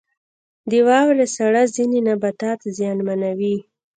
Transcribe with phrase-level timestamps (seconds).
[0.69, 3.55] •د واورې ساړه ځینې نباتات زیانمنوي.